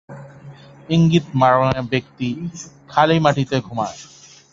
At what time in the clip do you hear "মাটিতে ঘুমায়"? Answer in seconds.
3.19-3.99